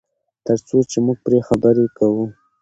تر 0.45 0.57
څو 0.67 0.77
چې 0.91 0.97
موږ 1.05 1.17
پرې 1.25 1.39
خبرې 1.47 1.85
کوو. 1.97 2.23